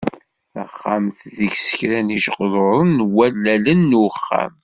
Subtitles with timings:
[0.53, 4.53] Taxxamt deg-s kra n yijeqḍuren d wallalen n uxxam.